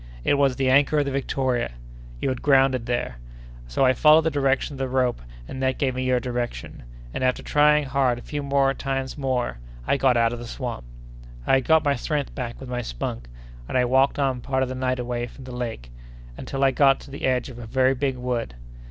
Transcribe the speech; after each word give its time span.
It 0.23 0.33
was 0.33 0.55
the 0.55 0.67
anchor 0.67 0.97
of 0.97 1.05
the 1.05 1.11
Victoria! 1.11 1.73
You 2.19 2.29
had 2.29 2.41
grounded 2.41 2.87
there! 2.87 3.17
So 3.67 3.85
I 3.85 3.93
followed 3.93 4.21
the 4.23 4.31
direction 4.31 4.73
of 4.73 4.79
the 4.79 4.87
rope 4.89 5.21
and 5.47 5.61
that 5.61 5.77
gave 5.77 5.93
me 5.93 6.05
your 6.05 6.19
direction, 6.19 6.81
and, 7.13 7.23
after 7.23 7.43
trying 7.43 7.83
hard 7.83 8.17
a 8.17 8.23
few 8.23 8.41
times 8.79 9.15
more, 9.15 9.59
I 9.85 9.97
got 9.97 10.17
out 10.17 10.33
of 10.33 10.39
the 10.39 10.47
swamp. 10.47 10.85
I 11.45 11.53
had 11.53 11.65
got 11.67 11.85
my 11.85 11.95
strength 11.95 12.33
back 12.33 12.59
with 12.59 12.67
my 12.67 12.81
spunk, 12.81 13.27
and 13.69 13.77
I 13.77 13.85
walked 13.85 14.17
on 14.17 14.41
part 14.41 14.63
of 14.63 14.69
the 14.69 14.73
night 14.73 14.97
away 14.97 15.27
from 15.27 15.43
the 15.43 15.55
lake, 15.55 15.91
until 16.35 16.63
I 16.63 16.71
got 16.71 16.99
to 17.01 17.11
the 17.11 17.25
edge 17.25 17.49
of 17.49 17.59
a 17.59 17.67
very 17.67 17.93
big 17.93 18.17
wood. 18.17 18.55